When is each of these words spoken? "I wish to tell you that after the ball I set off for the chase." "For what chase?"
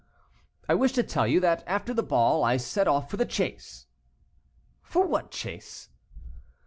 "I 0.67 0.73
wish 0.73 0.93
to 0.93 1.03
tell 1.03 1.27
you 1.27 1.39
that 1.41 1.63
after 1.67 1.93
the 1.93 2.01
ball 2.01 2.43
I 2.43 2.57
set 2.57 2.87
off 2.87 3.07
for 3.11 3.17
the 3.17 3.23
chase." 3.27 3.85
"For 4.81 5.05
what 5.05 5.29
chase?" 5.29 5.89